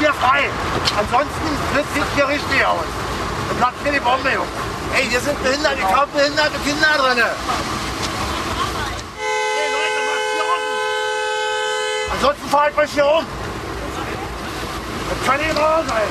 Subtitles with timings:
[0.00, 0.50] hier frei.
[0.98, 1.48] Ansonsten
[1.94, 2.84] sieht hier richtig aus.
[3.48, 4.48] Dann platzt hier die Bombe, Junge.
[4.96, 7.18] Ey, hier sind behinderte, ich habe behinderte Kinder drin.
[9.56, 10.74] Hey Leute, macht hier unten.
[12.14, 13.24] Ansonsten fahrt euch hier um.
[15.10, 16.08] Das kann nicht wahr sein.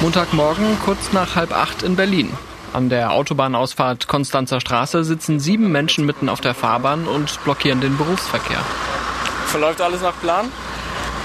[0.00, 2.36] Montagmorgen kurz nach halb acht in Berlin.
[2.72, 7.96] An der Autobahnausfahrt Konstanzer Straße sitzen sieben Menschen mitten auf der Fahrbahn und blockieren den
[7.98, 8.60] Berufsverkehr.
[9.46, 10.50] Verläuft alles nach Plan?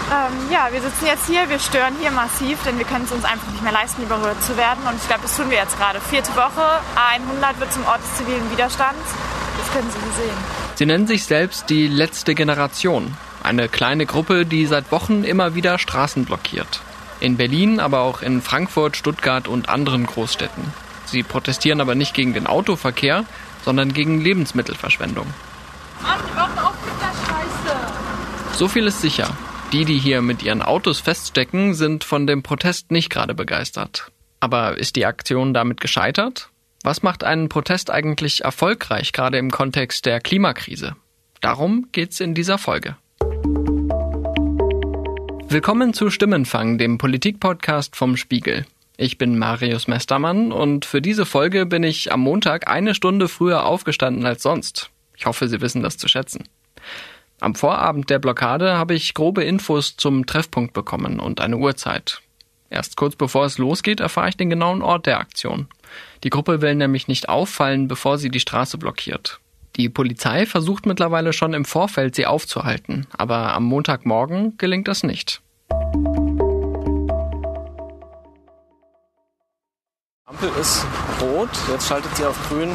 [0.09, 3.25] Ähm, ja, wir sitzen jetzt hier, wir stören hier massiv, denn wir können es uns
[3.25, 4.87] einfach nicht mehr leisten, überhört zu werden.
[4.87, 5.99] Und ich glaube, das tun wir jetzt gerade.
[5.99, 9.01] Vierte Woche, A100 wird zum Ort des zivilen Widerstands.
[9.57, 10.37] Das können Sie hier sehen.
[10.75, 13.17] Sie nennen sich selbst die letzte Generation.
[13.43, 16.81] Eine kleine Gruppe, die seit Wochen immer wieder Straßen blockiert.
[17.19, 20.71] In Berlin, aber auch in Frankfurt, Stuttgart und anderen Großstädten.
[21.05, 23.25] Sie protestieren aber nicht gegen den Autoverkehr,
[23.65, 25.27] sondern gegen Lebensmittelverschwendung.
[26.01, 27.77] Mann, wacht auf mit der Scheiße!
[28.53, 29.35] So viel ist sicher.
[29.73, 34.13] Die, die hier mit ihren Autos feststecken, sind von dem Protest nicht gerade begeistert.
[34.39, 36.49] Aber ist die Aktion damit gescheitert?
[36.83, 40.95] Was macht einen Protest eigentlich erfolgreich, gerade im Kontext der Klimakrise?
[41.41, 42.95] Darum geht's in dieser Folge.
[45.49, 48.65] Willkommen zu Stimmenfang, dem Politikpodcast vom Spiegel.
[48.95, 53.65] Ich bin Marius Mestermann und für diese Folge bin ich am Montag eine Stunde früher
[53.65, 54.91] aufgestanden als sonst.
[55.17, 56.45] Ich hoffe, Sie wissen das zu schätzen.
[57.39, 62.21] Am Vorabend der Blockade habe ich grobe Infos zum Treffpunkt bekommen und eine Uhrzeit.
[62.71, 65.67] Erst kurz bevor es losgeht, erfahre ich den genauen Ort der Aktion.
[66.23, 69.39] Die Gruppe will nämlich nicht auffallen, bevor sie die Straße blockiert.
[69.75, 75.41] Die Polizei versucht mittlerweile schon im Vorfeld, sie aufzuhalten, aber am Montagmorgen gelingt das nicht.
[80.25, 80.85] Ampel ist
[81.21, 82.69] rot, jetzt schaltet sie auf grün.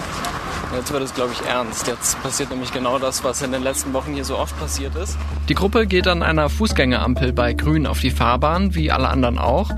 [0.75, 1.87] Jetzt wird es, glaube ich, ernst.
[1.87, 5.19] Jetzt passiert nämlich genau das, was in den letzten Wochen hier so oft passiert ist.
[5.49, 9.71] Die Gruppe geht an einer Fußgängerampel bei Grün auf die Fahrbahn, wie alle anderen auch.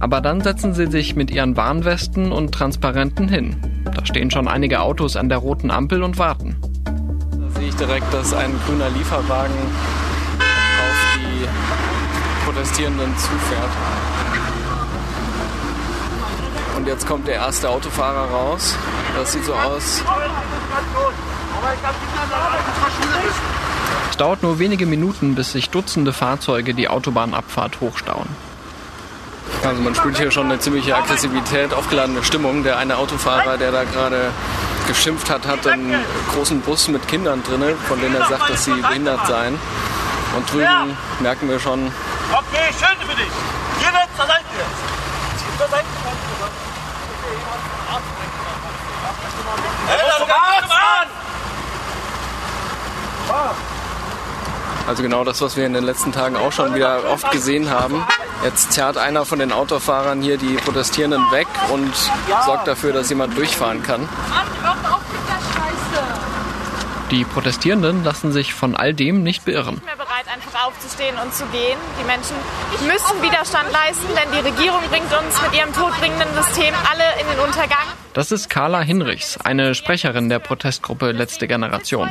[0.00, 3.56] Aber dann setzen sie sich mit ihren Warnwesten und Transparenten hin.
[3.94, 6.56] Da stehen schon einige Autos an der roten Ampel und warten.
[6.84, 13.70] Da sehe ich direkt, dass ein grüner Lieferwagen auf die Protestierenden zufährt.
[16.76, 18.74] Und jetzt kommt der erste Autofahrer raus.
[19.14, 20.02] Das sieht so aus.
[24.10, 28.28] Es dauert nur wenige Minuten, bis sich Dutzende Fahrzeuge die Autobahnabfahrt hochstauen.
[29.64, 32.62] Also man spürt hier schon eine ziemliche Aggressivität, aufgeladene Stimmung.
[32.62, 34.30] Der eine Autofahrer, der da gerade
[34.86, 35.94] geschimpft hat, hat einen
[36.34, 39.58] großen Bus mit Kindern drin, von denen er sagt, dass sie behindert seien.
[40.36, 41.86] Und drüben merken wir schon.
[42.32, 43.30] Okay, schön für dich.
[43.80, 45.58] Hier wird zur Seite jetzt.
[45.58, 45.84] Zur Seite.
[47.22, 47.36] Hey,
[49.02, 49.79] das Gas an!
[54.86, 58.04] Also genau das, was wir in den letzten Tagen auch schon wieder oft gesehen haben.
[58.42, 61.94] Jetzt zerrt einer von den Autofahrern hier die Protestierenden weg und
[62.44, 64.00] sorgt dafür, dass jemand durchfahren kann.
[64.00, 66.06] Mann, wacht auf mit der Scheiße!
[67.12, 69.74] Die Protestierenden lassen sich von all dem nicht beirren.
[69.74, 71.78] Nicht mehr bereit, einfach aufzustehen und zu gehen.
[72.00, 72.36] Die Menschen
[72.86, 77.38] müssen Widerstand leisten, denn die Regierung bringt uns mit ihrem todbringenden System alle in den
[77.44, 77.86] Untergang.
[78.12, 82.10] Das ist Carla Hinrichs, eine Sprecherin der Protestgruppe Letzte Generation.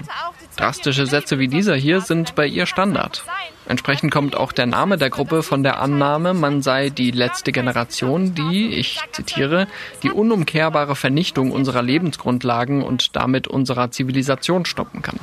[0.56, 3.24] Drastische Sätze wie dieser hier sind bei ihr Standard.
[3.68, 8.34] Entsprechend kommt auch der Name der Gruppe von der Annahme, man sei die letzte Generation,
[8.34, 9.68] die, ich zitiere,
[10.03, 15.20] die unumkehrbare Vernichtung unserer Lebensgrundlagen und damit unserer Zivilisation stoppen kann.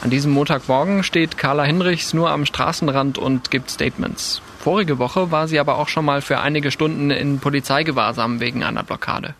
[0.00, 4.40] An diesem Montagmorgen steht Carla Hinrichs nur am Straßenrand und gibt Statements.
[4.60, 8.84] Vorige Woche war sie aber auch schon mal für einige Stunden in Polizeigewahrsam wegen einer
[8.84, 9.34] Blockade.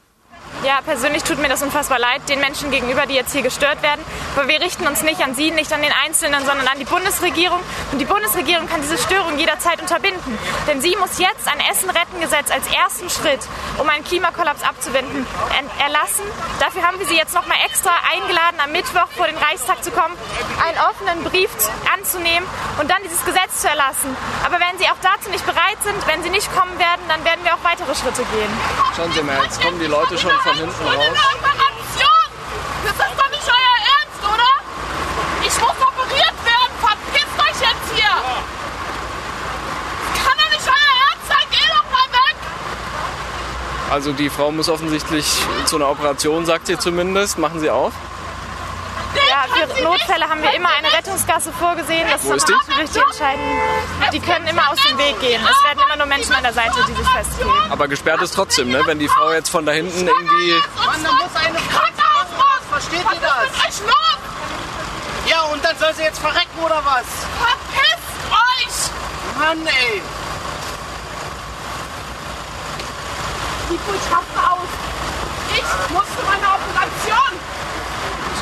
[0.64, 4.04] Ja, persönlich tut mir das unfassbar leid, den Menschen gegenüber, die jetzt hier gestört werden.
[4.36, 7.60] Aber wir richten uns nicht an Sie, nicht an den Einzelnen, sondern an die Bundesregierung.
[7.92, 10.36] Und die Bundesregierung kann diese Störung jederzeit unterbinden.
[10.66, 13.40] Denn sie muss jetzt ein Essen-Retten-Gesetz als ersten Schritt,
[13.78, 16.24] um einen Klimakollaps abzuwenden, er- erlassen.
[16.60, 20.14] Dafür haben wir Sie jetzt nochmal extra eingeladen, am Mittwoch vor den Reichstag zu kommen,
[20.66, 22.46] einen offenen Brief zu- anzunehmen
[22.80, 24.16] und dann dieses Gesetz zu erlassen.
[24.44, 27.40] Aber wenn Sie auch dazu nicht bereit sind, wenn Sie nicht kommen werden, dann werden
[27.44, 28.50] wir auch weitere Schritte gehen.
[28.96, 31.06] Schauen Sie mal, jetzt kommen die Leute schon von hinten raus.
[31.34, 32.28] Operation!
[32.84, 34.50] Das ist doch nicht euer Ernst, oder?
[35.42, 36.72] Ich muss operiert werden!
[36.80, 38.14] Verpisst euch jetzt hier!
[40.24, 41.46] Kann doch nicht euer Ernst sein!
[41.50, 42.36] Geh doch mal weg!
[43.90, 45.26] Also die Frau muss offensichtlich
[45.64, 47.38] zu einer Operation, sagt sie zumindest.
[47.38, 47.92] Machen Sie auf
[49.48, 52.06] für Notfälle haben wir immer eine Rettungsgasse vorgesehen.
[52.10, 53.58] Das Wo ist natürlich die entscheidenden.
[54.12, 55.40] Die können immer aus dem Weg gehen.
[55.42, 57.70] Es werden immer nur Menschen an der Seite, die sich festkleben.
[57.70, 58.82] Aber gesperrt ist trotzdem, ne?
[58.86, 60.52] Wenn die Frau jetzt von da hinten irgendwie.
[60.84, 61.88] Mann, da muss eine Frau
[62.78, 63.82] Versteht ihr das?
[65.26, 67.04] Ja, und dann soll sie jetzt verrecken oder was?
[67.40, 69.36] Verpisst euch!
[69.36, 70.00] Mann, ey!
[73.68, 74.68] Die wohl aus.
[75.50, 77.47] Ich musste meine Operation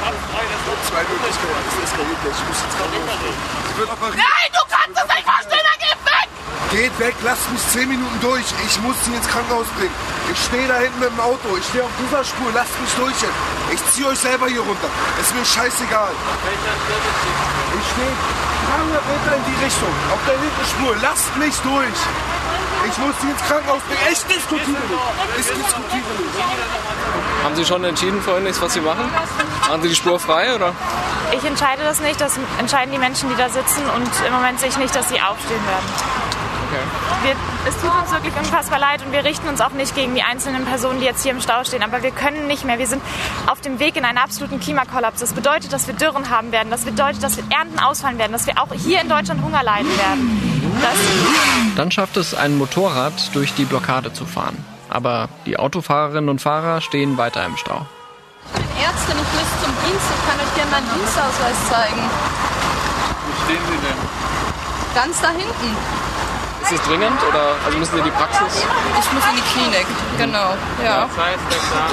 [0.07, 4.15] 2-0 Ich muss jetzt kaputt.
[4.15, 5.65] Nein, du kannst es nicht verstehen.
[5.67, 6.29] Dann geh weg.
[6.71, 7.15] Geht weg.
[7.25, 8.45] Lasst mich 10 Minuten durch.
[8.67, 9.95] Ich muss ihn ins Krankenhaus bringen.
[10.31, 11.57] Ich stehe da hinten mit dem Auto.
[11.59, 12.51] Ich stehe auf dieser Spur.
[12.55, 13.17] Lasst mich durch.
[13.21, 13.35] Jetzt.
[13.75, 14.89] Ich ziehe euch selber hier runter.
[15.21, 16.13] Ist mir scheißegal.
[16.15, 18.15] Ich stehe
[18.79, 19.95] 300 Meter in die Richtung.
[20.15, 20.97] Auf der linken Spur.
[21.03, 21.99] Lasst mich durch.
[22.89, 24.07] Ich muss sie ins Krankenhaus bringen.
[24.13, 25.03] Ich diskutiere nicht.
[25.39, 26.37] Ich diskutiere nicht.
[27.43, 29.11] Haben Sie schon entschieden vorhin nichts, was Sie machen?
[29.63, 30.73] Machen Sie die Spur frei oder?
[31.33, 34.69] Ich entscheide das nicht, das entscheiden die Menschen, die da sitzen und im Moment sehe
[34.69, 36.27] ich nicht, dass sie aufstehen werden.
[37.23, 37.35] Wir,
[37.67, 40.65] es tut uns wirklich unfassbar leid und wir richten uns auch nicht gegen die einzelnen
[40.65, 42.79] Personen, die jetzt hier im Stau stehen, aber wir können nicht mehr.
[42.79, 43.03] Wir sind
[43.47, 45.21] auf dem Weg in einen absoluten Klimakollaps.
[45.21, 48.47] Das bedeutet, dass wir Dürren haben werden, das bedeutet, dass wir Ernten ausfallen werden, dass
[48.47, 50.81] wir auch hier in Deutschland Hunger leiden werden.
[50.83, 50.95] Das
[51.77, 54.57] Dann schafft es ein Motorrad, durch die Blockade zu fahren.
[54.89, 57.87] Aber die Autofahrerinnen und Fahrer stehen weiter im Stau.
[58.87, 60.07] Ich bin Ärztin, ich muss zum Dienst.
[60.15, 62.03] Ich kann euch gerne meinen Dienstausweis zeigen.
[63.27, 63.99] Wo stehen Sie denn?
[64.95, 65.77] Ganz da hinten.
[66.63, 68.63] Ist es dringend oder also müssen Sie in die Praxis?
[69.01, 69.87] Ich muss in die Klinik,
[70.19, 70.55] genau.
[70.85, 71.09] Ja.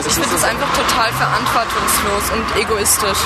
[0.05, 3.19] Ich finde es einfach total verantwortungslos und egoistisch.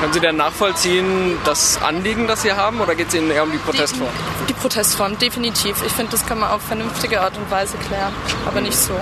[0.00, 3.52] Können Sie denn nachvollziehen das Anliegen, das Sie haben oder geht es Ihnen eher um
[3.52, 4.08] die Protestform?
[4.48, 5.82] Die Protestform, definitiv.
[5.84, 8.14] Ich finde, das kann man auf vernünftige Art und Weise klären,
[8.46, 8.98] aber nicht so.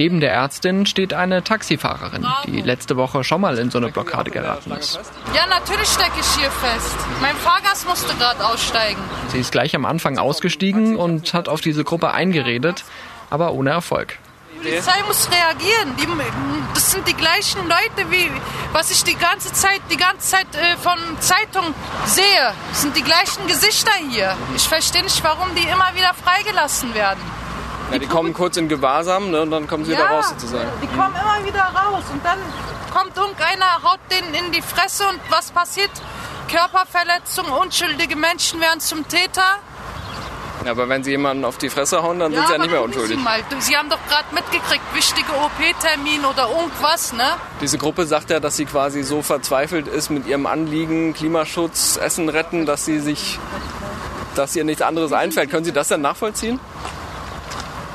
[0.00, 4.30] Neben der Ärztin steht eine Taxifahrerin, die letzte Woche schon mal in so eine Blockade
[4.30, 4.98] geraten ist.
[5.34, 6.96] Ja, natürlich stecke ich hier fest.
[7.20, 8.98] Mein Fahrgast musste gerade aussteigen.
[9.28, 12.82] Sie ist gleich am Anfang ausgestiegen und hat auf diese Gruppe eingeredet,
[13.28, 14.16] aber ohne Erfolg.
[14.54, 15.94] Die Polizei muss reagieren.
[15.98, 16.08] Die,
[16.72, 18.30] das sind die gleichen Leute, wie
[18.72, 21.74] was ich die ganze Zeit, die ganze Zeit äh, von Zeitung
[22.06, 22.54] sehe.
[22.70, 24.34] Das sind die gleichen Gesichter hier.
[24.56, 27.20] Ich verstehe nicht, warum die immer wieder freigelassen werden.
[27.90, 30.68] Ja, die kommen kurz in Gewahrsam ne, und dann kommen sie wieder raus sozusagen.
[30.82, 32.38] Die kommen immer wieder raus und dann
[32.92, 35.90] kommt irgendeiner, haut denen in die Fresse und was passiert?
[36.48, 39.42] Körperverletzung, unschuldige Menschen werden zum Täter.
[40.64, 42.82] Ja, aber wenn sie jemanden auf die Fresse hauen, dann sind sie ja nicht mehr
[42.82, 43.16] unschuldig.
[43.16, 47.24] Sie, mal, Sie haben doch gerade mitgekriegt, wichtige OP-Termin oder irgendwas, ne?
[47.60, 52.28] Diese Gruppe sagt ja, dass sie quasi so verzweifelt ist mit ihrem Anliegen, Klimaschutz, Essen
[52.28, 53.38] retten, dass sie sich,
[54.34, 55.50] dass ihr nichts anderes einfällt.
[55.50, 56.60] Können Sie das denn nachvollziehen?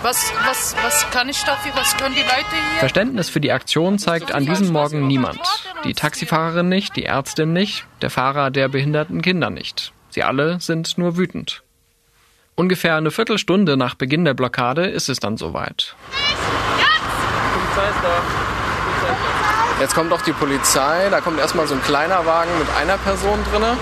[0.06, 1.72] Was, was, was kann ich dafür?
[1.74, 2.80] Was können die Leute hier?
[2.80, 5.40] Verständnis für die Aktion zeigt an diesem Morgen niemand.
[5.84, 9.94] Die Taxifahrerin nicht, die Ärztin nicht, der Fahrer der behinderten Kinder nicht.
[10.12, 11.64] Sie alle sind nur wütend.
[12.54, 15.96] Ungefähr eine Viertelstunde nach Beginn der Blockade ist es dann soweit.
[19.80, 23.40] Jetzt kommt auch die Polizei, da kommt erstmal so ein kleiner Wagen mit einer Person
[23.52, 23.76] drinne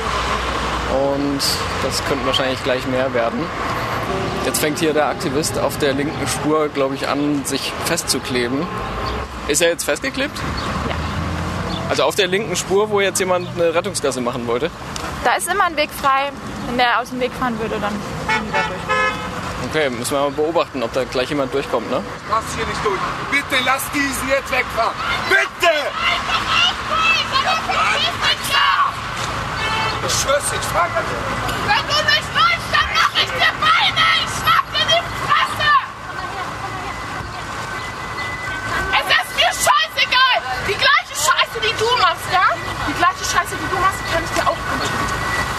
[0.89, 1.41] und
[1.83, 3.41] das könnten wahrscheinlich gleich mehr werden.
[4.45, 8.67] Jetzt fängt hier der Aktivist auf der linken Spur, glaube ich, an, sich festzukleben.
[9.47, 10.37] Ist er jetzt festgeklebt?
[10.87, 10.95] Ja.
[11.89, 14.69] Also auf der linken Spur, wo jetzt jemand eine Rettungsgasse machen wollte?
[15.23, 16.31] Da ist immer ein Weg frei.
[16.67, 17.93] Wenn der aus dem Weg fahren würde, dann
[18.27, 19.13] können die da durch.
[19.69, 22.03] Okay, müssen wir mal beobachten, ob da gleich jemand durchkommt, ne?
[22.29, 22.99] Lass hier nicht durch.
[23.31, 24.93] Bitte lass diesen jetzt wegfahren.
[25.29, 25.71] Bitte!
[30.05, 30.91] Ich schwör's, ich frage
[31.65, 34.05] Wenn du nicht läufst, dann mach ich dir Beine!
[34.19, 35.71] Ich schnapp dir die Fresse!
[38.99, 40.37] Es ist mir scheißegal!
[40.67, 42.47] Die gleiche Scheiße, die du machst, ja?
[42.87, 44.93] Die gleiche Scheiße, die du machst, die kann ich dir auch antun.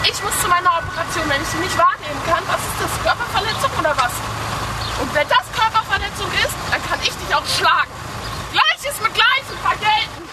[0.07, 2.39] Ich muss zu meiner Operation, wenn ich sie nicht wahrnehmen kann.
[2.47, 2.91] Was ist das?
[3.03, 4.13] Körperverletzung oder was?
[5.01, 7.91] Und wenn das Körperverletzung ist, dann kann ich dich auch schlagen.
[8.55, 10.23] Gleiches mit Gleichem vergelten!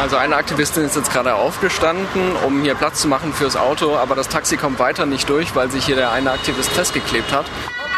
[0.00, 4.16] Also eine Aktivistin ist jetzt gerade aufgestanden, um hier Platz zu machen fürs Auto, aber
[4.16, 7.46] das Taxi kommt weiter nicht durch, weil sich hier der eine Aktivist festgeklebt hat.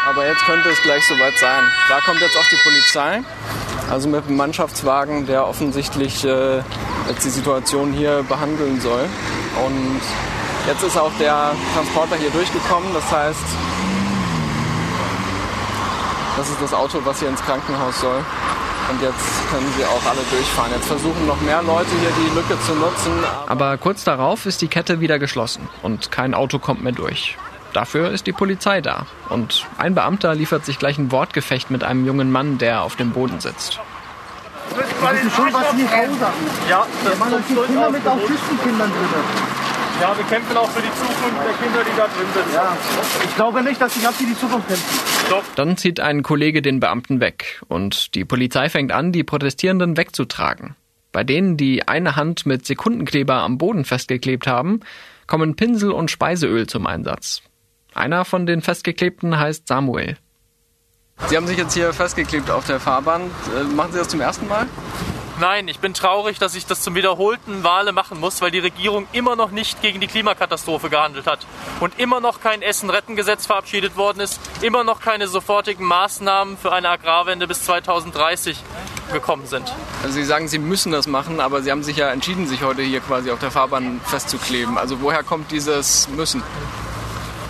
[0.07, 1.63] Aber jetzt könnte es gleich soweit sein.
[1.89, 3.23] Da kommt jetzt auch die Polizei,
[3.89, 6.57] also mit einem Mannschaftswagen, der offensichtlich äh,
[7.07, 9.05] jetzt die Situation hier behandeln soll.
[9.65, 10.01] Und
[10.67, 13.45] jetzt ist auch der Transporter hier durchgekommen, das heißt,
[16.37, 18.23] das ist das Auto, was hier ins Krankenhaus soll.
[18.89, 20.71] Und jetzt können sie auch alle durchfahren.
[20.73, 23.11] Jetzt versuchen noch mehr Leute hier die Lücke zu nutzen.
[23.45, 27.37] Aber kurz darauf ist die Kette wieder geschlossen und kein Auto kommt mehr durch.
[27.73, 29.05] Dafür ist die Polizei da.
[29.29, 33.11] Und ein Beamter liefert sich gleich ein Wortgefecht mit einem jungen Mann, der auf dem
[33.11, 33.79] Boden sitzt.
[34.71, 36.33] wissen schon, was Sie verursachen.
[36.69, 38.07] Ja, das Man hat ist die Kinder mit.
[38.07, 39.59] Autistenkindern drin.
[40.01, 42.53] Ja, wir kämpfen auch für die Zukunft der Kinder, die da drin sind.
[42.53, 42.77] Ja.
[43.25, 44.99] Ich glaube nicht, dass die ganz für die Zukunft kämpfen.
[45.55, 50.75] Dann zieht ein Kollege den Beamten weg und die Polizei fängt an, die Protestierenden wegzutragen.
[51.11, 54.79] Bei denen, die eine Hand mit Sekundenkleber am Boden festgeklebt haben,
[55.27, 57.41] kommen Pinsel und Speiseöl zum Einsatz.
[57.93, 60.17] Einer von den Festgeklebten heißt Samuel.
[61.27, 63.23] Sie haben sich jetzt hier festgeklebt auf der Fahrbahn.
[63.57, 64.67] Äh, machen Sie das zum ersten Mal?
[65.39, 69.07] Nein, ich bin traurig, dass ich das zum wiederholten Male machen muss, weil die Regierung
[69.13, 71.47] immer noch nicht gegen die Klimakatastrophe gehandelt hat
[71.79, 76.89] und immer noch kein Essen-Retten-Gesetz verabschiedet worden ist, immer noch keine sofortigen Maßnahmen für eine
[76.89, 78.61] Agrarwende bis 2030
[79.13, 79.73] gekommen sind.
[80.03, 82.81] Also Sie sagen, Sie müssen das machen, aber Sie haben sich ja entschieden, sich heute
[82.81, 84.77] hier quasi auf der Fahrbahn festzukleben.
[84.77, 86.43] Also woher kommt dieses Müssen?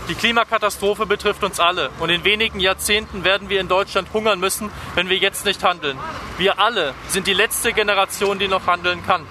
[0.09, 4.71] Die Klimakatastrophe betrifft uns alle und in wenigen Jahrzehnten werden wir in Deutschland hungern müssen,
[4.95, 5.99] wenn wir jetzt nicht handeln.
[6.39, 9.27] Wir alle sind die letzte Generation, die noch handeln kann.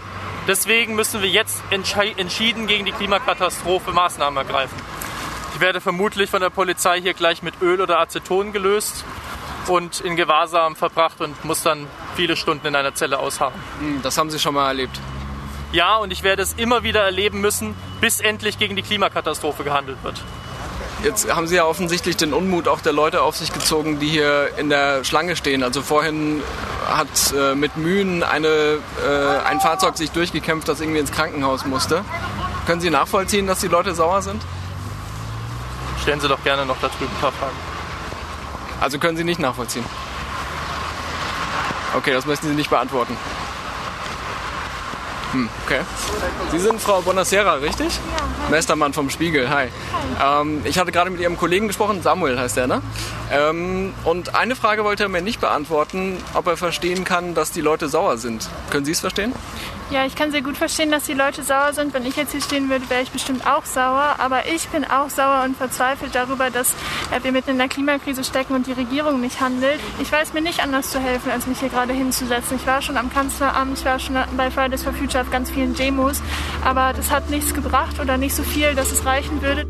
[0.47, 4.79] Deswegen müssen wir jetzt entschieden gegen die Klimakatastrophe Maßnahmen ergreifen.
[5.55, 9.05] Ich werde vermutlich von der Polizei hier gleich mit Öl oder Aceton gelöst
[9.67, 13.61] und in Gewahrsam verbracht und muss dann viele Stunden in einer Zelle ausharren.
[13.81, 15.01] Hm, das haben Sie schon mal erlebt.
[15.73, 19.99] Ja, und ich werde es immer wieder erleben müssen, bis endlich gegen die Klimakatastrophe gehandelt
[20.05, 20.23] wird.
[21.05, 24.51] Jetzt haben Sie ja offensichtlich den Unmut auch der Leute auf sich gezogen, die hier
[24.57, 25.63] in der Schlange stehen.
[25.63, 26.43] Also vorhin
[26.89, 32.05] hat äh, mit Mühen eine, äh, ein Fahrzeug sich durchgekämpft, das irgendwie ins Krankenhaus musste.
[32.67, 34.43] Können Sie nachvollziehen, dass die Leute sauer sind?
[36.03, 37.57] Stellen Sie doch gerne noch da drüben ein paar Fragen.
[38.81, 39.85] Also können Sie nicht nachvollziehen?
[41.97, 43.17] Okay, das möchten Sie nicht beantworten.
[45.33, 45.81] Hm, okay.
[46.51, 47.89] Sie sind Frau Bonacera, richtig?
[47.89, 48.51] Ja.
[48.51, 49.67] Mestermann vom Spiegel, hi.
[50.21, 50.41] hi.
[50.43, 52.83] Ähm, ich hatte gerade mit Ihrem Kollegen gesprochen, Samuel heißt der, ne?
[53.31, 57.61] Ähm, und eine Frage wollte er mir nicht beantworten, ob er verstehen kann, dass die
[57.61, 58.49] Leute sauer sind.
[58.71, 59.35] Können Sie es verstehen?
[59.91, 61.95] Ja, ich kann sehr gut verstehen, dass die Leute sauer sind.
[61.95, 64.17] Wenn ich jetzt hier stehen würde, wäre ich bestimmt auch sauer.
[64.19, 66.75] Aber ich bin auch sauer und verzweifelt darüber, dass
[67.11, 69.81] äh, wir mitten in der Klimakrise stecken und die Regierung nicht handelt.
[69.99, 72.59] Ich weiß mir nicht anders zu helfen, als mich hier gerade hinzusetzen.
[72.61, 75.75] Ich war schon am Kanzleramt, ich war schon bei Fridays for Future auf ganz vielen
[75.75, 76.21] Demos.
[76.63, 79.65] Aber das hat nichts gebracht oder nicht so viel, dass es reichen würde.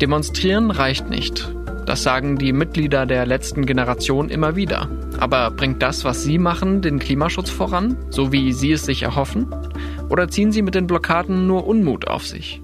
[0.00, 1.54] Demonstrieren reicht nicht.
[1.86, 4.88] Das sagen die Mitglieder der letzten Generation immer wieder.
[5.18, 9.54] Aber bringt das, was sie machen, den Klimaschutz voran, so wie sie es sich erhoffen?
[10.10, 12.60] Oder ziehen sie mit den Blockaden nur Unmut auf sich?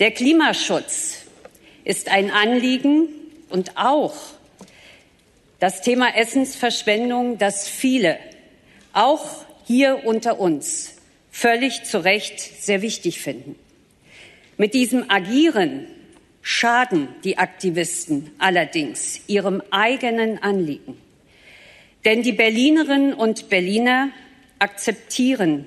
[0.00, 1.22] Der Klimaschutz
[1.84, 3.08] ist ein Anliegen
[3.50, 4.14] und auch
[5.58, 8.18] das Thema Essensverschwendung, das viele,
[8.92, 10.96] auch hier unter uns,
[11.30, 13.56] völlig zu Recht sehr wichtig finden.
[14.56, 15.86] Mit diesem Agieren
[16.50, 20.96] schaden die Aktivisten allerdings ihrem eigenen Anliegen.
[22.06, 24.08] Denn die Berlinerinnen und Berliner
[24.58, 25.66] akzeptieren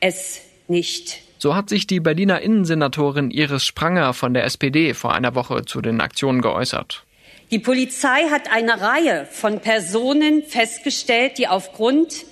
[0.00, 1.20] es nicht.
[1.38, 5.80] So hat sich die Berliner Innensenatorin Iris Spranger von der SPD vor einer Woche zu
[5.80, 7.04] den Aktionen geäußert.
[7.52, 12.24] Die Polizei hat eine Reihe von Personen festgestellt, die aufgrund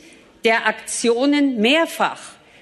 [0.45, 2.19] der Aktionen mehrfach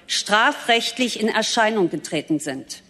[0.08, 2.82] strafrechtlich in Erscheinung getreten sind.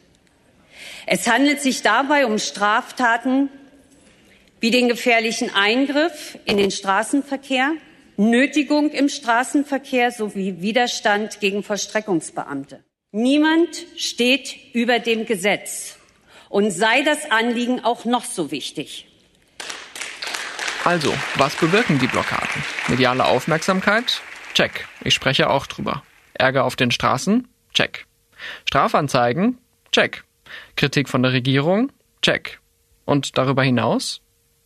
[1.09, 3.49] Es handelt sich dabei um Straftaten
[4.61, 7.73] wie den gefährlichen Eingriff in den Straßenverkehr,
[8.17, 12.83] Nötigung im Straßenverkehr sowie Widerstand gegen Vollstreckungsbeamte.
[13.13, 15.97] Niemand steht über dem Gesetz
[16.49, 19.07] und sei das Anliegen auch noch so wichtig.
[20.85, 22.65] Also, was bewirken die Blockaden?
[22.89, 24.23] Mediale Aufmerksamkeit?
[24.55, 24.89] Check.
[25.05, 26.03] Ich spreche auch drüber.
[26.35, 27.47] Ärger auf den Straßen?
[27.75, 28.07] Check.
[28.65, 29.59] Strafanzeigen?
[29.93, 30.26] Check.
[30.77, 31.93] Kritik von der Regierung?
[32.23, 32.61] Check.
[33.05, 34.21] Und darüber hinaus?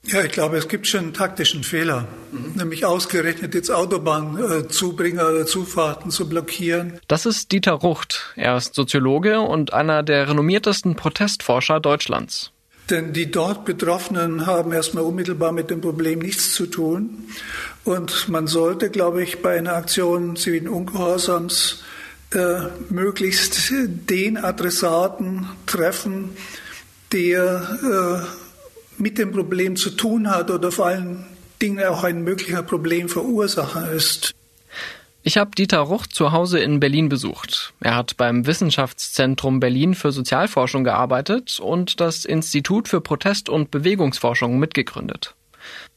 [0.04, 2.52] Ja, ich glaube, es gibt schon einen taktischen Fehler, mhm.
[2.56, 6.99] nämlich ausgerechnet jetzt Autobahnzubringer oder Zufahrten zu blockieren.
[7.06, 8.32] Das ist Dieter Rucht.
[8.34, 12.52] Er ist Soziologe und einer der renommiertesten Protestforscher Deutschlands.
[12.88, 17.28] Denn die dort Betroffenen haben erstmal unmittelbar mit dem Problem nichts zu tun.
[17.84, 21.84] Und man sollte, glaube ich, bei einer Aktion zivilen Ungehorsams
[22.32, 23.72] äh, möglichst
[24.08, 26.30] den Adressaten treffen,
[27.12, 28.25] der
[28.99, 31.25] äh, mit dem Problem zu tun hat oder vor allen
[31.60, 34.32] Dingen auch ein möglicher Problemverursacher ist.
[35.22, 37.75] Ich habe Dieter Ruch zu Hause in Berlin besucht.
[37.80, 44.58] Er hat beim Wissenschaftszentrum Berlin für Sozialforschung gearbeitet und das Institut für Protest- und Bewegungsforschung
[44.58, 45.34] mitgegründet.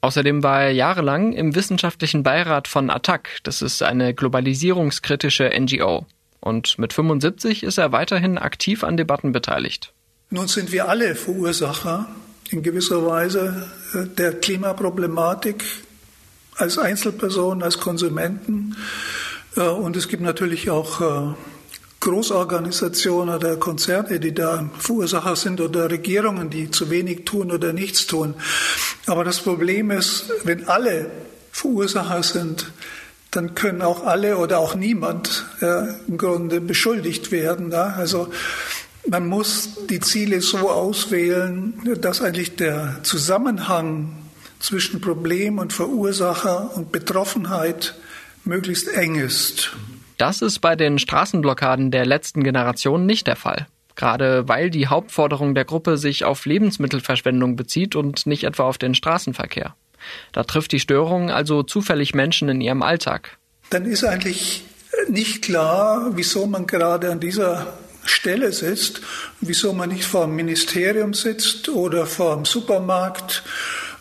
[0.01, 6.05] Außerdem war er jahrelang im wissenschaftlichen Beirat von ATTAC, das ist eine globalisierungskritische NGO
[6.43, 9.93] und mit 75 ist er weiterhin aktiv an Debatten beteiligt.
[10.29, 12.07] Nun sind wir alle Verursacher
[12.50, 15.63] in gewisser Weise äh, der Klimaproblematik
[16.55, 18.75] als Einzelpersonen, als Konsumenten.
[19.55, 21.33] Äh, und es gibt natürlich auch äh,
[22.00, 28.07] Großorganisationen oder Konzerne, die da Verursacher sind oder Regierungen, die zu wenig tun oder nichts
[28.07, 28.35] tun.
[29.05, 31.09] Aber das Problem ist, wenn alle
[31.51, 32.71] Verursacher sind,
[33.33, 37.71] dann können auch alle oder auch niemand ja, im Grunde beschuldigt werden.
[37.71, 37.95] Ja?
[37.97, 38.29] Also
[39.07, 44.15] Man muss die Ziele so auswählen, dass eigentlich der Zusammenhang
[44.59, 47.95] zwischen Problem und Verursacher und Betroffenheit
[48.45, 49.75] möglichst eng ist.
[50.17, 53.67] Das ist bei den Straßenblockaden der letzten Generation nicht der Fall.
[53.95, 58.95] Gerade weil die Hauptforderung der Gruppe sich auf Lebensmittelverschwendung bezieht und nicht etwa auf den
[58.95, 59.75] Straßenverkehr.
[60.31, 63.38] Da trifft die Störung also zufällig Menschen in ihrem Alltag.
[63.69, 64.63] Dann ist eigentlich
[65.07, 67.74] nicht klar, wieso man gerade an dieser
[68.05, 69.01] Stelle sitzt,
[69.41, 73.43] wieso man nicht vor dem Ministerium sitzt oder vor dem Supermarkt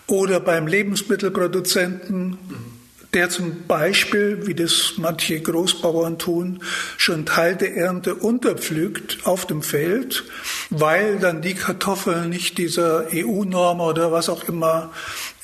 [0.07, 2.39] oder beim Lebensmittelproduzenten,
[3.15, 6.63] der zum Beispiel, wie das manche Großbauern tun,
[6.97, 10.25] schon Teil der Ernte unterpflügt auf dem Feld,
[10.71, 14.93] weil dann die Kartoffeln nicht dieser EU-Norm oder was auch immer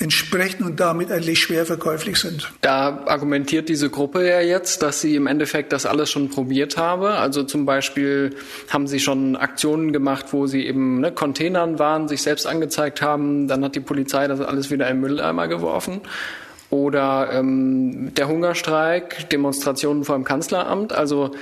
[0.00, 2.52] entsprechen und damit eigentlich schwer verkäuflich sind.
[2.60, 7.14] Da argumentiert diese Gruppe ja jetzt, dass sie im Endeffekt das alles schon probiert habe.
[7.14, 8.36] Also zum Beispiel
[8.70, 13.48] haben sie schon Aktionen gemacht, wo sie eben ne, Containern waren, sich selbst angezeigt haben.
[13.48, 16.00] Dann hat die Polizei das alles wieder in Mülleimer geworfen.
[16.70, 20.92] Oder ähm, der Hungerstreik, Demonstrationen vor dem Kanzleramt.
[20.92, 21.32] Also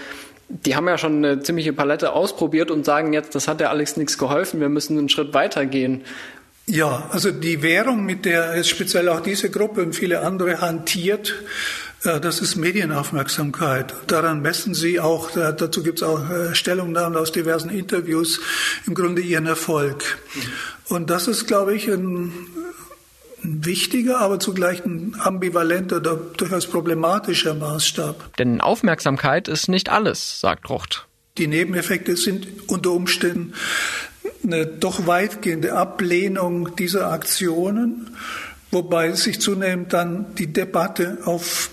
[0.48, 3.96] die haben ja schon eine ziemliche Palette ausprobiert und sagen jetzt, das hat ja alles
[3.96, 6.02] nichts geholfen, wir müssen einen Schritt weitergehen.
[6.68, 11.34] Ja, also die Währung, mit der speziell auch diese Gruppe und viele andere hantiert,
[12.02, 13.94] äh, das ist Medienaufmerksamkeit.
[14.08, 18.40] Daran messen sie auch, dazu gibt es auch äh, Stellungnahmen aus diversen Interviews,
[18.86, 20.18] im Grunde ihren Erfolg.
[20.88, 22.32] Und das ist, glaube ich, ein,
[23.44, 28.36] ein wichtiger, aber zugleich ein ambivalenter, durchaus problematischer Maßstab.
[28.38, 31.06] Denn Aufmerksamkeit ist nicht alles, sagt Rucht.
[31.38, 33.52] Die Nebeneffekte sind unter Umständen
[34.44, 38.10] eine doch weitgehende Ablehnung dieser Aktionen,
[38.70, 41.70] wobei sich zunehmend dann die Debatte auf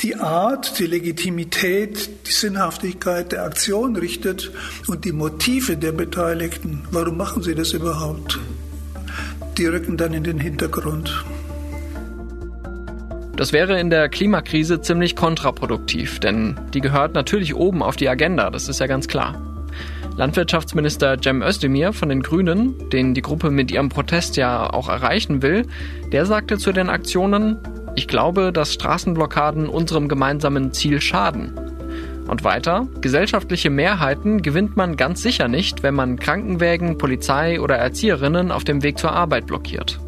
[0.00, 4.52] die Art, die Legitimität, die Sinnhaftigkeit der Aktion richtet
[4.86, 6.86] und die Motive der Beteiligten.
[6.90, 8.38] Warum machen sie das überhaupt?
[9.56, 11.24] Die rücken dann in den Hintergrund.
[13.36, 18.50] Das wäre in der Klimakrise ziemlich kontraproduktiv, denn die gehört natürlich oben auf die Agenda,
[18.50, 19.45] das ist ja ganz klar.
[20.16, 25.42] Landwirtschaftsminister Cem Özdemir von den Grünen, den die Gruppe mit ihrem Protest ja auch erreichen
[25.42, 25.66] will,
[26.10, 27.58] der sagte zu den Aktionen,
[27.96, 31.52] ich glaube, dass Straßenblockaden unserem gemeinsamen Ziel schaden.
[32.28, 38.50] Und weiter, gesellschaftliche Mehrheiten gewinnt man ganz sicher nicht, wenn man Krankenwägen, Polizei oder Erzieherinnen
[38.50, 40.00] auf dem Weg zur Arbeit blockiert.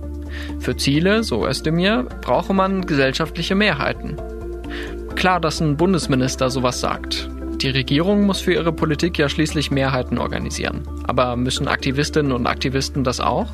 [0.59, 4.17] Für Ziele, so Özdemir, brauche man gesellschaftliche Mehrheiten.
[5.17, 7.29] Klar, dass ein Bundesminister sowas sagt.
[7.61, 10.83] Die Regierung muss für ihre Politik ja schließlich Mehrheiten organisieren.
[11.09, 13.49] Aber müssen Aktivistinnen und Aktivisten das auch?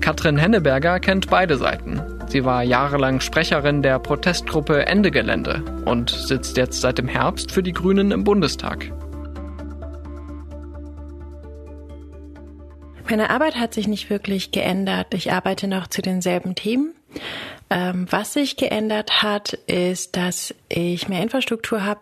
[0.00, 2.02] Katrin Henneberger kennt beide Seiten.
[2.28, 7.62] Sie war jahrelang Sprecherin der Protestgruppe Ende Gelände und sitzt jetzt seit dem Herbst für
[7.62, 8.92] die Grünen im Bundestag.
[13.08, 15.14] Meine Arbeit hat sich nicht wirklich geändert.
[15.14, 16.92] Ich arbeite noch zu denselben Themen.
[17.70, 22.00] Ähm, was sich geändert hat, ist, dass ich mehr Infrastruktur habe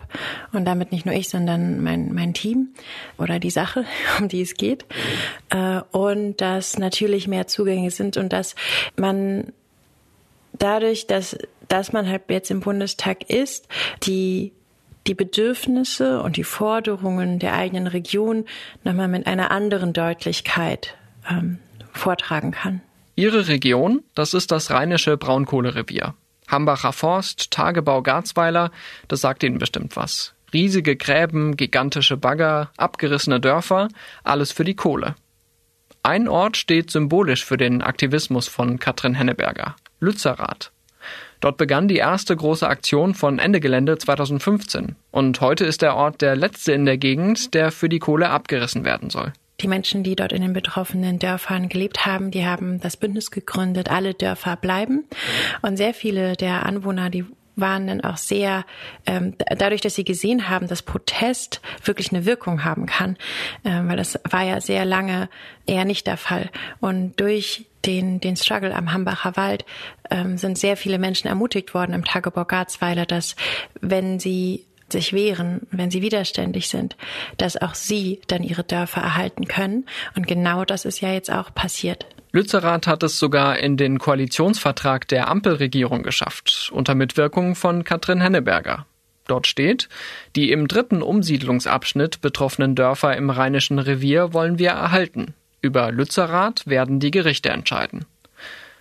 [0.53, 2.69] und damit nicht nur ich, sondern mein, mein Team
[3.19, 3.85] oder die Sache,
[4.21, 4.85] um die es geht.
[5.51, 8.55] Äh, und dass natürlich mehr Zugänge sind und dass
[8.97, 9.53] man
[10.53, 11.37] dadurch, dass,
[11.69, 13.67] dass man halt jetzt im Bundestag ist,
[14.05, 14.53] die
[15.07, 18.45] die Bedürfnisse und die Forderungen der eigenen Region
[18.83, 20.97] nochmal mit einer anderen Deutlichkeit
[21.31, 21.59] ähm,
[21.93, 22.81] vortragen kann.
[23.19, 26.15] Ihre Region, das ist das rheinische Braunkohlerevier.
[26.49, 28.71] Hambacher Forst, Tagebau Garzweiler,
[29.09, 30.35] das sagt Ihnen bestimmt was.
[30.53, 33.89] Riesige Gräben, gigantische Bagger, abgerissene Dörfer,
[34.23, 35.15] alles für die Kohle.
[36.03, 40.71] Ein Ort steht symbolisch für den Aktivismus von Katrin Henneberger, Lützerath.
[41.41, 46.21] Dort begann die erste große Aktion von Ende Gelände 2015 und heute ist der Ort
[46.21, 49.33] der letzte in der Gegend, der für die Kohle abgerissen werden soll.
[49.61, 53.91] Die Menschen, die dort in den betroffenen Dörfern gelebt haben, die haben das Bündnis gegründet,
[53.91, 55.05] alle Dörfer bleiben.
[55.63, 57.25] Und sehr viele der Anwohner, die
[57.57, 58.65] waren dann auch sehr,
[59.07, 63.17] ähm, dadurch, dass sie gesehen haben, dass Protest wirklich eine Wirkung haben kann,
[63.65, 65.29] ähm, weil das war ja sehr lange
[65.67, 66.51] eher nicht der Fall.
[66.81, 69.65] Und durch den, den Struggle am Hambacher Wald
[70.11, 73.37] ähm, sind sehr viele Menschen ermutigt worden im Tagebau Garzweiler, dass
[73.81, 76.97] wenn sie sich wehren, wenn sie widerständig sind,
[77.39, 79.87] dass auch sie dann ihre Dörfer erhalten können.
[80.17, 82.07] Und genau das ist ja jetzt auch passiert.
[82.33, 88.87] Lützerath hat es sogar in den Koalitionsvertrag der Ampelregierung geschafft, unter Mitwirkung von Katrin Henneberger.
[89.27, 89.89] Dort steht,
[90.37, 95.35] die im dritten Umsiedlungsabschnitt betroffenen Dörfer im Rheinischen Revier wollen wir erhalten.
[95.63, 98.05] Über Lützerath werden die Gerichte entscheiden.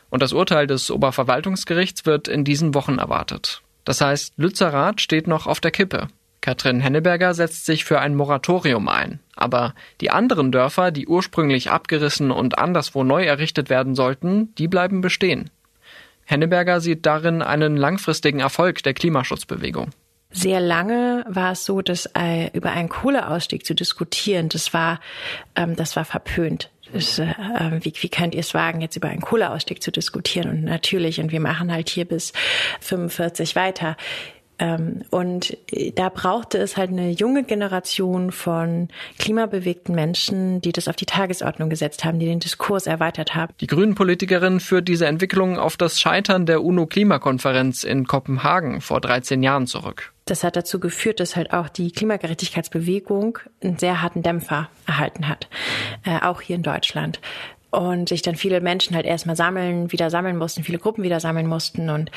[0.09, 3.61] Und das Urteil des Oberverwaltungsgerichts wird in diesen Wochen erwartet.
[3.85, 6.07] Das heißt, Lützerath steht noch auf der Kippe.
[6.41, 9.19] Katrin Henneberger setzt sich für ein Moratorium ein.
[9.35, 15.01] Aber die anderen Dörfer, die ursprünglich abgerissen und anderswo neu errichtet werden sollten, die bleiben
[15.01, 15.49] bestehen.
[16.25, 19.91] Henneberger sieht darin einen langfristigen Erfolg der Klimaschutzbewegung.
[20.31, 24.99] Sehr lange war es so, dass äh, über einen Kohleausstieg zu diskutieren, das war,
[25.55, 26.69] ähm, das war verpönt.
[26.93, 27.33] Das, äh,
[27.81, 30.49] wie, wie könnt ihr es wagen, jetzt über einen Kohleausstieg zu diskutieren?
[30.49, 32.33] Und natürlich, und wir machen halt hier bis
[32.81, 33.97] 45 weiter.
[34.57, 35.57] Ähm, und
[35.95, 38.87] da brauchte es halt eine junge Generation von
[39.19, 43.53] klimabewegten Menschen, die das auf die Tagesordnung gesetzt haben, die den Diskurs erweitert haben.
[43.59, 49.67] Die Grünen-Politikerin führt diese Entwicklung auf das Scheitern der UNO-Klimakonferenz in Kopenhagen vor 13 Jahren
[49.67, 50.14] zurück.
[50.25, 55.47] Das hat dazu geführt, dass halt auch die Klimagerechtigkeitsbewegung einen sehr harten Dämpfer erhalten hat,
[56.03, 57.19] äh, auch hier in Deutschland
[57.69, 61.47] und sich dann viele Menschen halt erstmal sammeln, wieder sammeln mussten, viele Gruppen wieder sammeln
[61.47, 62.09] mussten und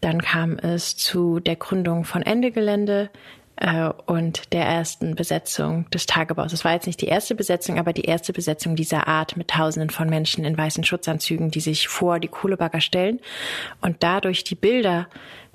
[0.00, 3.10] dann kam es zu der Gründung von Ende Gelände
[3.56, 6.52] äh, und der ersten Besetzung des Tagebaus.
[6.52, 9.90] Es war jetzt nicht die erste Besetzung, aber die erste Besetzung dieser Art mit Tausenden
[9.90, 13.20] von Menschen in weißen Schutzanzügen, die sich vor die Kohlebagger stellen
[13.80, 15.08] und dadurch die Bilder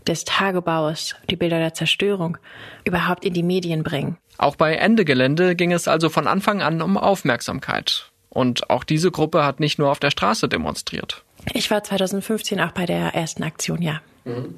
[0.08, 2.38] des Tagebaus, die Bilder der Zerstörung
[2.84, 4.18] überhaupt in die Medien bringen.
[4.38, 8.12] Auch bei Ende Gelände ging es also von Anfang an um Aufmerksamkeit.
[8.30, 11.24] Und auch diese Gruppe hat nicht nur auf der Straße demonstriert.
[11.54, 14.02] Ich war 2015 auch bei der ersten Aktion, ja.
[14.24, 14.56] Mhm.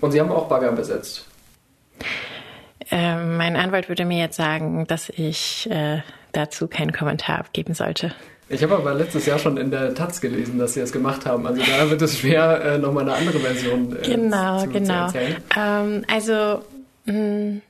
[0.00, 1.26] Und Sie haben auch Bagger besetzt?
[2.90, 6.02] Äh, mein Anwalt würde mir jetzt sagen, dass ich äh,
[6.32, 8.12] dazu keinen Kommentar abgeben sollte.
[8.48, 11.46] Ich habe aber letztes Jahr schon in der Taz gelesen, dass Sie das gemacht haben.
[11.46, 15.08] Also da wird es schwer, äh, nochmal eine andere Version äh, genau, zu, genau.
[15.08, 15.36] zu erzählen.
[15.56, 16.64] Ähm, also
[17.06, 17.62] mh, hm,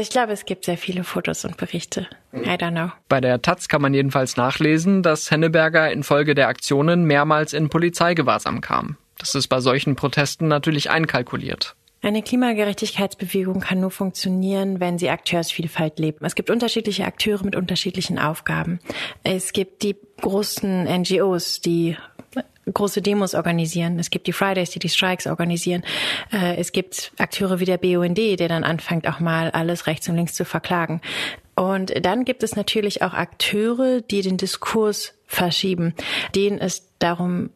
[0.00, 2.08] ich glaube, es gibt sehr viele Fotos und Berichte.
[2.32, 2.90] I don't know.
[3.08, 8.60] Bei der Taz kann man jedenfalls nachlesen, dass Henneberger infolge der Aktionen mehrmals in Polizeigewahrsam
[8.60, 8.96] kam.
[9.18, 11.76] Das ist bei solchen Protesten natürlich einkalkuliert.
[12.04, 16.20] Eine Klimagerechtigkeitsbewegung kann nur funktionieren, wenn sie Akteursvielfalt lebt.
[16.22, 18.78] Es gibt unterschiedliche Akteure mit unterschiedlichen Aufgaben.
[19.22, 21.96] Es gibt die großen NGOs, die
[22.70, 23.98] große Demos organisieren.
[23.98, 25.82] Es gibt die Fridays, die die Strikes organisieren.
[26.30, 30.16] Äh, es gibt Akteure wie der BUND, der dann anfängt, auch mal alles rechts und
[30.16, 31.00] links zu verklagen.
[31.54, 35.94] Und dann gibt es natürlich auch Akteure, die den Diskurs verschieben,
[36.34, 37.48] denen es darum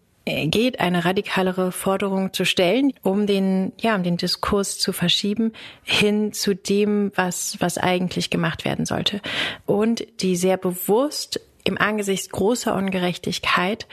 [0.47, 6.33] geht, eine radikalere Forderung zu stellen, um den, ja, um den Diskurs zu verschieben hin
[6.33, 9.21] zu dem, was, was eigentlich gemacht werden sollte.
[9.67, 13.87] Und die sehr bewusst im Angesicht großer Ungerechtigkeit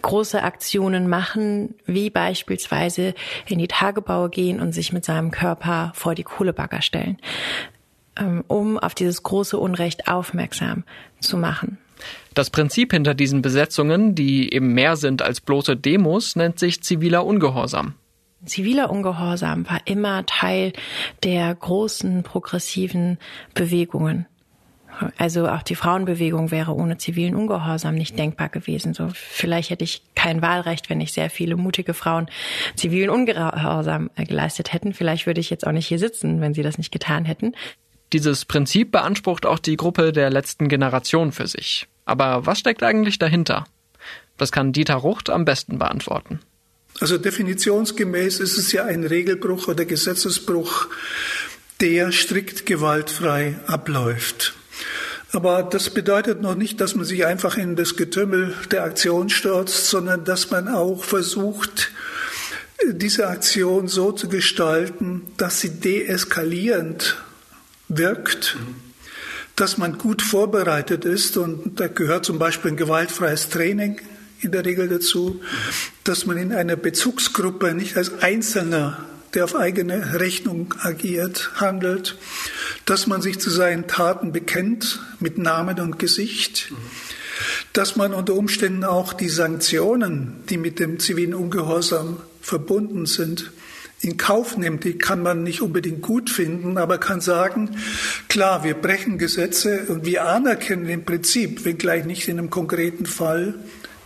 [0.00, 3.14] große Aktionen machen, wie beispielsweise
[3.46, 7.18] in die Tagebaue gehen und sich mit seinem Körper vor die Kohlebagger stellen,
[8.16, 10.84] ähm, um auf dieses große Unrecht aufmerksam
[11.20, 11.78] zu machen.
[12.34, 17.24] Das Prinzip hinter diesen Besetzungen, die eben mehr sind als bloße Demos, nennt sich ziviler
[17.24, 17.94] Ungehorsam.
[18.44, 20.72] Ziviler Ungehorsam war immer Teil
[21.22, 23.18] der großen progressiven
[23.54, 24.26] Bewegungen.
[25.16, 28.94] Also auch die Frauenbewegung wäre ohne zivilen Ungehorsam nicht denkbar gewesen.
[28.94, 32.28] So vielleicht hätte ich kein Wahlrecht, wenn ich sehr viele mutige Frauen
[32.76, 34.92] zivilen Ungehorsam äh, geleistet hätten.
[34.92, 37.54] Vielleicht würde ich jetzt auch nicht hier sitzen, wenn sie das nicht getan hätten.
[38.12, 41.88] Dieses Prinzip beansprucht auch die Gruppe der letzten Generation für sich.
[42.04, 43.66] Aber was steckt eigentlich dahinter?
[44.36, 46.40] Das kann Dieter Rucht am besten beantworten.
[47.00, 50.86] Also definitionsgemäß ist es ja ein Regelbruch oder Gesetzesbruch,
[51.80, 54.54] der strikt gewaltfrei abläuft.
[55.32, 59.88] Aber das bedeutet noch nicht, dass man sich einfach in das Getümmel der Aktion stürzt,
[59.88, 61.90] sondern dass man auch versucht,
[62.88, 67.16] diese Aktion so zu gestalten, dass sie deeskalierend
[67.88, 68.56] wirkt,
[69.56, 71.36] dass man gut vorbereitet ist.
[71.36, 74.00] Und da gehört zum Beispiel ein gewaltfreies Training
[74.40, 75.40] in der Regel dazu,
[76.04, 78.98] dass man in einer Bezugsgruppe nicht als Einzelner
[79.34, 82.16] der auf eigene Rechnung agiert, handelt,
[82.84, 86.72] dass man sich zu seinen Taten bekennt mit Namen und Gesicht,
[87.72, 93.50] dass man unter Umständen auch die Sanktionen, die mit dem zivilen Ungehorsam verbunden sind,
[94.04, 94.84] in Kauf nimmt.
[94.84, 97.76] Die kann man nicht unbedingt gut finden, aber kann sagen,
[98.28, 103.54] klar, wir brechen Gesetze und wir anerkennen im Prinzip, wenngleich nicht in einem konkreten Fall,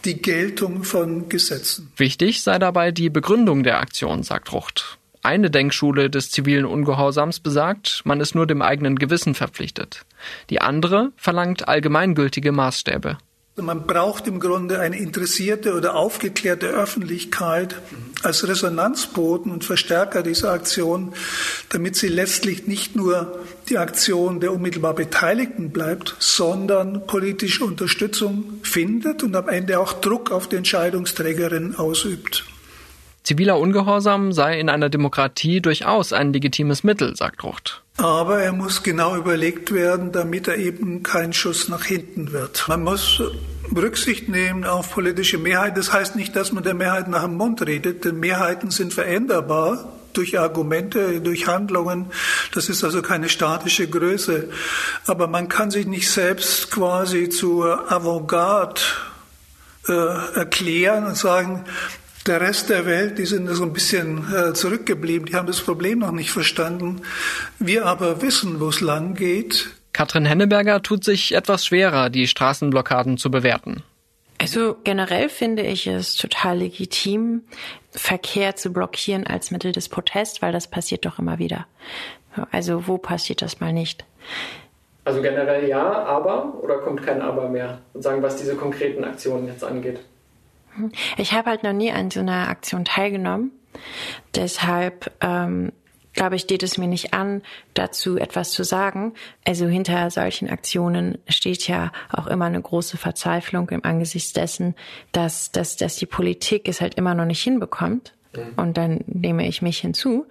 [0.04, 1.90] die Geltung von Gesetzen.
[1.96, 4.98] Wichtig sei dabei die Begründung der Aktion, sagt Rucht.
[5.22, 10.06] Eine Denkschule des zivilen Ungehorsams besagt, man ist nur dem eigenen Gewissen verpflichtet.
[10.48, 13.18] Die andere verlangt allgemeingültige Maßstäbe.
[13.62, 17.76] Man braucht im Grunde eine interessierte oder aufgeklärte Öffentlichkeit
[18.22, 21.12] als Resonanzboten und Verstärker dieser Aktion,
[21.68, 29.22] damit sie letztlich nicht nur die Aktion der unmittelbar Beteiligten bleibt, sondern politische Unterstützung findet
[29.22, 32.44] und am Ende auch Druck auf die Entscheidungsträgerinnen ausübt.
[33.24, 37.82] Ziviler Ungehorsam sei in einer Demokratie durchaus ein legitimes Mittel, sagt Rucht.
[37.98, 42.64] Aber er muss genau überlegt werden, damit er eben kein Schuss nach hinten wird.
[42.68, 43.20] Man muss
[43.74, 45.76] Rücksicht nehmen auf politische Mehrheit.
[45.76, 49.92] Das heißt nicht, dass man der Mehrheit nach dem Mund redet, denn Mehrheiten sind veränderbar
[50.12, 52.06] durch Argumente, durch Handlungen.
[52.54, 54.48] Das ist also keine statische Größe.
[55.08, 58.80] Aber man kann sich nicht selbst quasi zur Avantgarde
[59.88, 59.92] äh,
[60.36, 61.64] erklären und sagen,
[62.28, 66.00] der Rest der Welt, die sind so ein bisschen äh, zurückgeblieben, die haben das Problem
[66.00, 67.02] noch nicht verstanden.
[67.58, 69.70] Wir aber wissen, wo es lang geht.
[69.92, 73.82] Katrin Henneberger tut sich etwas schwerer, die Straßenblockaden zu bewerten.
[74.40, 77.42] Also generell finde ich es total legitim,
[77.90, 81.66] Verkehr zu blockieren als Mittel des Protests, weil das passiert doch immer wieder.
[82.52, 84.04] Also wo passiert das mal nicht?
[85.04, 87.80] Also generell ja, aber oder kommt kein Aber mehr?
[87.94, 90.00] Und sagen, was diese konkreten Aktionen jetzt angeht.
[91.16, 93.52] Ich habe halt noch nie an so einer Aktion teilgenommen.
[94.34, 95.72] Deshalb ähm,
[96.18, 97.42] glaube ich, steht es mir nicht an,
[97.74, 99.14] dazu etwas zu sagen.
[99.46, 104.74] Also hinter solchen Aktionen steht ja auch immer eine große Verzweiflung im Angesicht dessen,
[105.12, 108.14] dass, dass, dass die Politik es halt immer noch nicht hinbekommt.
[108.34, 108.52] Mhm.
[108.56, 110.26] Und dann nehme ich mich hinzu,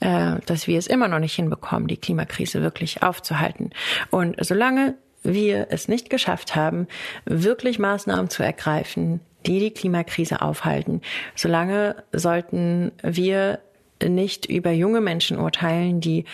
[0.00, 3.70] äh, dass wir es immer noch nicht hinbekommen, die Klimakrise wirklich aufzuhalten.
[4.10, 6.86] Und solange wir es nicht geschafft haben,
[7.24, 11.00] wirklich Maßnahmen zu ergreifen, die die Klimakrise aufhalten.
[11.34, 13.60] Solange sollten wir
[14.02, 16.24] nicht über junge Menschen urteilen, die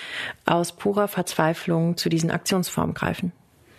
[0.45, 3.33] aus purer Verzweiflung zu diesen Aktionsformen greifen.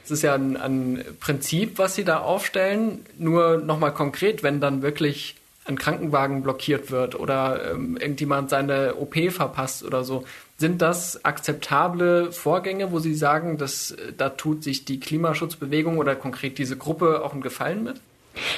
[0.04, 3.06] Es ist ja ein, ein Prinzip, was Sie da aufstellen.
[3.18, 5.36] Nur nochmal konkret, wenn dann wirklich
[5.66, 10.24] ein Krankenwagen blockiert wird oder ähm, irgendjemand seine OP verpasst oder so.
[10.58, 16.58] Sind das akzeptable Vorgänge, wo Sie sagen, dass da tut sich die Klimaschutzbewegung oder konkret
[16.58, 18.00] diese Gruppe auch einen Gefallen mit?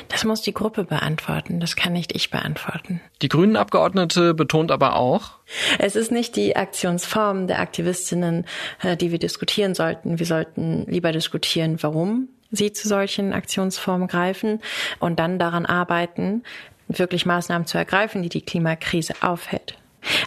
[0.08, 3.02] Das muss die Gruppe beantworten, das kann nicht ich beantworten.
[3.22, 5.32] Die Grünen Abgeordnete betont aber auch,
[5.80, 8.46] es ist nicht die Aktionsform der Aktivistinnen,
[8.82, 10.20] äh, die wir diskutieren sollten.
[10.20, 14.60] Wir sollten lieber diskutieren, warum sie zu solchen Aktionsformen greifen
[15.00, 16.44] und dann daran arbeiten,
[16.88, 19.79] wirklich Maßnahmen zu ergreifen, die die Klimakrise aufhält.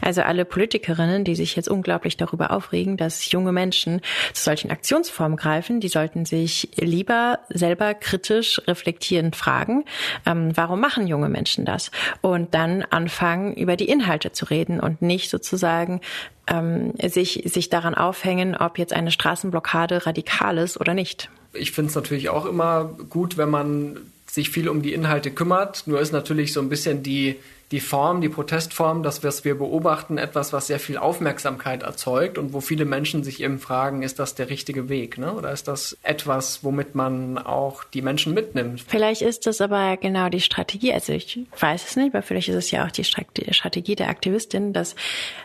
[0.03, 4.01] Also alle Politikerinnen, die sich jetzt unglaublich darüber aufregen, dass junge Menschen
[4.33, 9.85] zu solchen Aktionsformen greifen, die sollten sich lieber selber kritisch reflektierend fragen,
[10.27, 11.91] ähm, warum machen junge Menschen das?
[12.21, 16.01] Und dann anfangen, über die Inhalte zu reden und nicht sozusagen
[16.49, 21.31] ähm, sich, sich daran aufhängen, ob jetzt eine Straßenblockade radikal ist oder nicht.
[21.53, 25.87] Ich finde es natürlich auch immer gut, wenn man sich viel um die Inhalte kümmert.
[25.87, 27.37] Nur ist natürlich so ein bisschen die
[27.73, 32.53] die Form, die Protestform, das, was wir beobachten, etwas, was sehr viel Aufmerksamkeit erzeugt und
[32.53, 35.17] wo viele Menschen sich eben fragen, ist das der richtige Weg?
[35.17, 35.33] Ne?
[35.33, 38.85] Oder ist das etwas, womit man auch die Menschen mitnimmt?
[38.87, 40.93] Vielleicht ist das aber genau die Strategie.
[40.93, 44.75] Also ich weiß es nicht, aber vielleicht ist es ja auch die Strategie der Aktivistin,
[44.75, 44.95] dass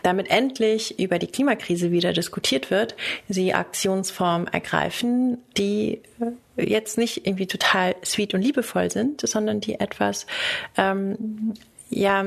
[0.02, 2.94] damit endlich über die Klimakrise wieder diskutiert wird,
[3.28, 6.02] sie Aktionsformen ergreifen, die
[6.56, 10.26] jetzt nicht irgendwie total sweet und liebevoll sind, sondern die etwas
[10.76, 11.54] ähm,
[11.90, 12.24] ja,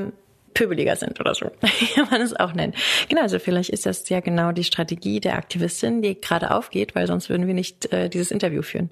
[0.54, 1.50] pöbeliger sind oder so,
[1.94, 2.74] kann man es auch nennen.
[3.08, 7.06] Genau, also vielleicht ist das ja genau die Strategie der Aktivistin, die gerade aufgeht, weil
[7.06, 8.90] sonst würden wir nicht äh, dieses Interview führen.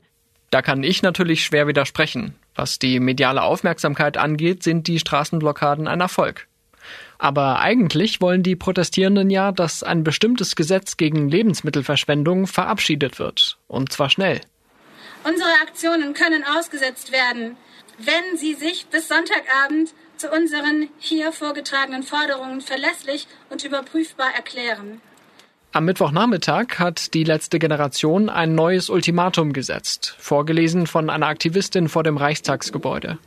[0.51, 2.35] Da kann ich natürlich schwer widersprechen.
[2.55, 6.49] Was die mediale Aufmerksamkeit angeht, sind die Straßenblockaden ein Erfolg.
[7.19, 13.59] Aber eigentlich wollen die Protestierenden ja, dass ein bestimmtes Gesetz gegen Lebensmittelverschwendung verabschiedet wird.
[13.69, 14.41] Und zwar schnell.
[15.23, 17.57] Unsere Aktionen können ausgesetzt werden,
[17.99, 25.01] wenn sie sich bis Sonntagabend zu unseren hier vorgetragenen Forderungen verlässlich und überprüfbar erklären.
[25.73, 32.03] Am Mittwochnachmittag hat die letzte Generation ein neues Ultimatum gesetzt, vorgelesen von einer Aktivistin vor
[32.03, 33.19] dem Reichstagsgebäude.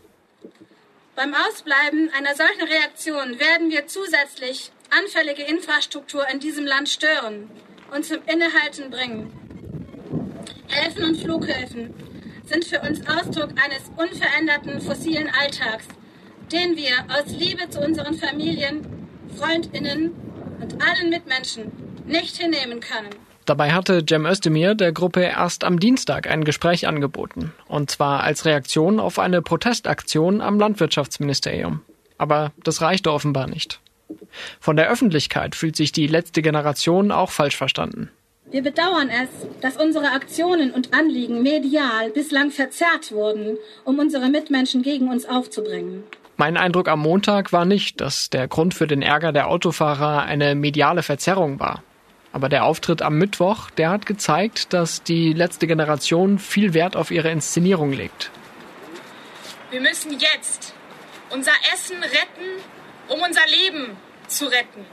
[1.16, 7.50] Beim Ausbleiben einer solchen Reaktion werden wir zusätzlich anfällige Infrastruktur in diesem Land stören
[7.92, 9.32] und zum Innehalten bringen.
[10.68, 11.94] Häfen und Flughäfen
[12.46, 15.88] sind für uns Ausdruck eines unveränderten fossilen Alltags,
[16.52, 18.86] den wir aus Liebe zu unseren Familien,
[19.38, 20.12] Freundinnen
[20.62, 21.72] und allen Mitmenschen
[22.06, 23.10] nicht hinnehmen können.
[23.46, 27.52] Dabei hatte Cem Özdemir der Gruppe erst am Dienstag ein Gespräch angeboten.
[27.68, 31.82] Und zwar als Reaktion auf eine Protestaktion am Landwirtschaftsministerium.
[32.18, 33.82] Aber das reichte offenbar nicht.
[34.60, 38.10] Von der Öffentlichkeit fühlt sich die letzte Generation auch falsch verstanden.
[38.54, 39.30] Wir bedauern es,
[39.62, 46.04] dass unsere Aktionen und Anliegen medial bislang verzerrt wurden, um unsere Mitmenschen gegen uns aufzubringen.
[46.38, 50.54] Mein Eindruck am Montag war nicht, dass der Grund für den Ärger der Autofahrer eine
[50.54, 51.82] mediale Verzerrung war.
[52.32, 57.10] Aber der Auftritt am Mittwoch, der hat gezeigt, dass die letzte Generation viel Wert auf
[57.10, 58.30] ihre Inszenierung legt.
[59.72, 60.76] Wir müssen jetzt
[61.32, 62.62] unser Essen retten,
[63.08, 64.86] um unser Leben zu retten.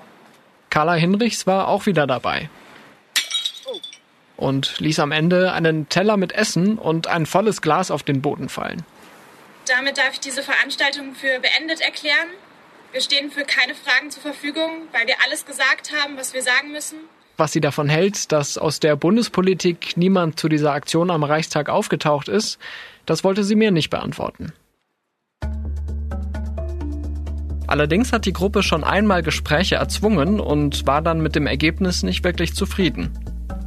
[0.71, 2.49] Carla Hinrichs war auch wieder dabei.
[4.41, 8.49] Und ließ am Ende einen Teller mit Essen und ein volles Glas auf den Boden
[8.49, 8.83] fallen.
[9.69, 12.29] Damit darf ich diese Veranstaltung für beendet erklären.
[12.93, 16.73] Wir stehen für keine Fragen zur Verfügung, weil wir alles gesagt haben, was wir sagen
[16.73, 16.99] müssen.
[17.37, 22.29] Was sie davon hält, dass aus der Bundespolitik niemand zu dieser Aktion am Reichstag aufgetaucht
[22.29, 22.59] ist,
[23.07, 24.53] das wollte sie mir nicht beantworten.
[27.67, 32.25] Allerdings hat die Gruppe schon einmal Gespräche erzwungen und war dann mit dem Ergebnis nicht
[32.25, 33.13] wirklich zufrieden.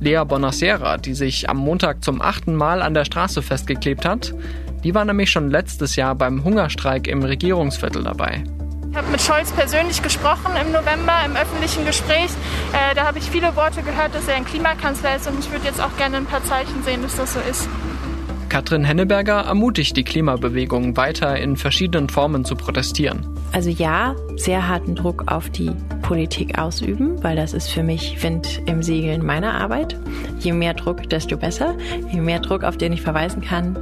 [0.03, 4.33] Lea Bonacera, die sich am Montag zum achten Mal an der Straße festgeklebt hat,
[4.83, 8.43] die war nämlich schon letztes Jahr beim Hungerstreik im Regierungsviertel dabei.
[8.91, 12.29] Ich habe mit Scholz persönlich gesprochen im November im öffentlichen Gespräch.
[12.73, 15.65] Äh, da habe ich viele Worte gehört, dass er ein Klimakanzler ist und ich würde
[15.65, 17.69] jetzt auch gerne ein paar Zeichen sehen, dass das so ist.
[18.53, 23.25] Katrin Henneberger ermutigt die Klimabewegung weiter in verschiedenen Formen zu protestieren.
[23.51, 25.71] Also ja, sehr harten Druck auf die
[26.03, 29.97] Politik ausüben, weil das ist für mich Wind im Segeln meiner Arbeit.
[30.39, 31.75] Je mehr Druck, desto besser.
[32.11, 33.75] Je mehr Druck, auf den ich verweisen kann,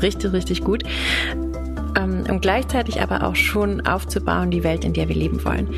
[0.00, 0.84] richtig, richtig gut.
[1.94, 5.68] Ähm, und gleichzeitig aber auch schon aufzubauen, die Welt, in der wir leben wollen.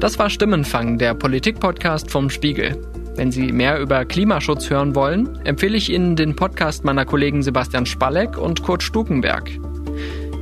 [0.00, 2.89] Das war Stimmenfang, der Politik-Podcast vom Spiegel.
[3.16, 7.86] Wenn Sie mehr über Klimaschutz hören wollen, empfehle ich Ihnen den Podcast meiner Kollegen Sebastian
[7.86, 9.50] Spalleck und Kurt Stukenberg.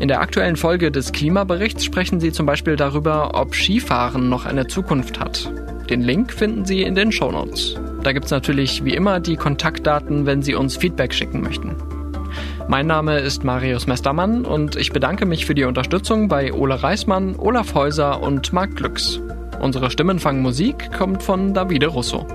[0.00, 4.68] In der aktuellen Folge des Klimaberichts sprechen Sie zum Beispiel darüber, ob Skifahren noch eine
[4.68, 5.50] Zukunft hat.
[5.90, 7.76] Den Link finden Sie in den Shownotes.
[8.04, 11.74] Da gibt es natürlich wie immer die Kontaktdaten, wenn Sie uns Feedback schicken möchten.
[12.68, 17.34] Mein Name ist Marius Mestermann und ich bedanke mich für die Unterstützung bei Ole Reismann,
[17.36, 19.20] Olaf Häuser und Marc Glücks.
[19.58, 22.26] Unsere Stimmenfangmusik kommt von Davide Russo.